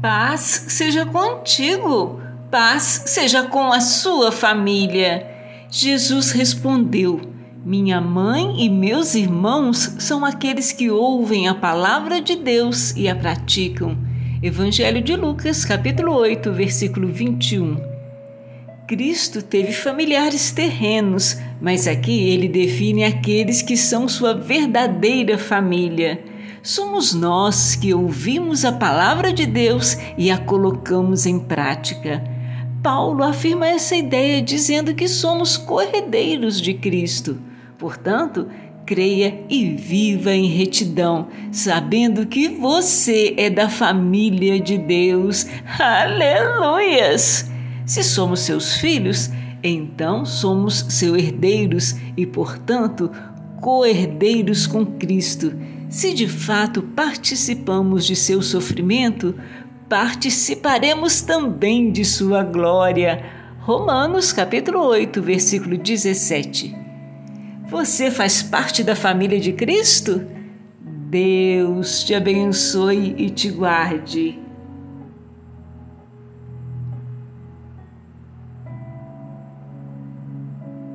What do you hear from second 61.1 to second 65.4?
também de sua glória. Romanos capítulo 8,